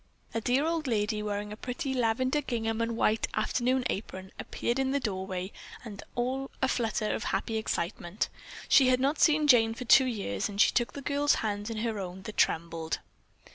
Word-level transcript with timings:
A 0.33 0.41
dear 0.41 0.65
old 0.65 0.87
lady, 0.87 1.21
wearing 1.21 1.53
a 1.53 1.55
pretty 1.55 1.93
lavender 1.93 2.41
gingham 2.41 2.81
and 2.81 2.89
a 2.89 2.93
white 2.95 3.27
"afternoon 3.35 3.83
apron," 3.87 4.31
appeared 4.39 4.79
in 4.79 4.89
the 4.89 4.99
doorway 4.99 5.51
all 6.15 6.49
a 6.59 6.67
flutter 6.67 7.13
of 7.13 7.25
happy 7.25 7.55
excitement. 7.57 8.27
She 8.67 8.87
had 8.87 8.99
not 8.99 9.19
seen 9.19 9.45
Jane 9.47 9.75
for 9.75 9.85
two 9.85 10.05
years, 10.07 10.49
and 10.49 10.59
she 10.59 10.71
took 10.71 10.93
the 10.93 11.03
girl's 11.03 11.35
hands 11.45 11.69
in 11.69 11.77
her 11.85 11.99
own 11.99 12.23
that 12.23 12.35
trembled. 12.35 12.97